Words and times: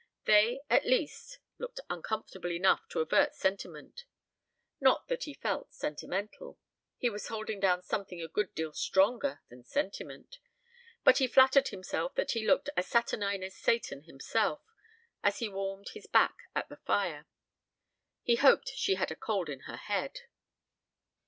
They, 0.25 0.61
at 0.67 0.83
least, 0.83 1.37
looked 1.59 1.79
uncomfortable 1.87 2.51
enough 2.51 2.89
to 2.89 3.01
avert 3.01 3.35
sentiment. 3.35 4.05
Not 4.79 5.07
that 5.09 5.25
he 5.25 5.35
felt 5.35 5.75
sentimental. 5.75 6.57
He 6.97 7.07
was 7.11 7.27
holding 7.27 7.59
down 7.59 7.83
something 7.83 8.19
a 8.19 8.27
good 8.27 8.55
deal 8.55 8.73
stronger 8.73 9.41
than 9.51 9.63
sentiment, 9.63 10.39
but 11.03 11.19
he 11.19 11.27
flattered 11.27 11.67
himself 11.67 12.15
that 12.15 12.31
he 12.31 12.47
looked 12.47 12.71
as 12.75 12.87
saturnine 12.87 13.43
as 13.43 13.55
Satan 13.55 14.05
himself 14.05 14.63
as 15.21 15.37
he 15.37 15.47
warmed 15.47 15.89
his 15.89 16.07
back 16.07 16.35
at 16.55 16.67
the 16.67 16.77
fire. 16.77 17.27
He 18.23 18.37
hoped 18.37 18.69
she 18.69 18.95
had 18.95 19.11
a 19.11 19.15
cold 19.15 19.49
in 19.49 19.59
her 19.69 19.77
head. 19.77 20.21